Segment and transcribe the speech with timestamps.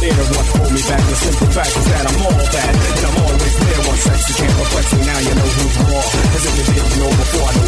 [0.00, 0.24] the debonair.
[0.34, 1.02] What hold me back?
[1.08, 3.80] The simple fact is that I'm all that, and I'm always there.
[3.86, 5.00] One sex you can't perplex me.
[5.06, 6.04] Now you know who's raw.
[6.34, 7.63] As if you didn't know before I knew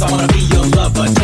[0.00, 1.17] I wanna be your lover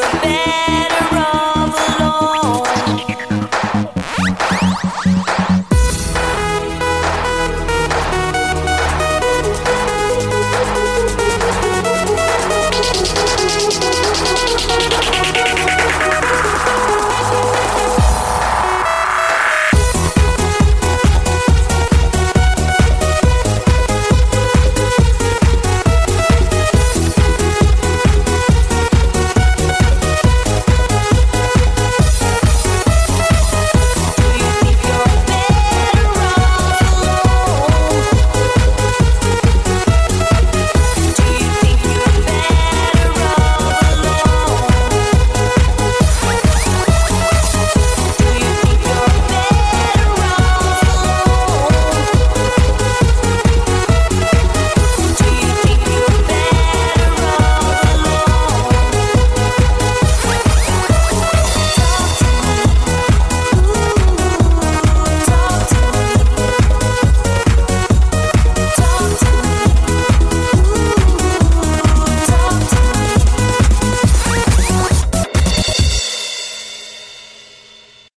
[0.00, 0.69] you're bad.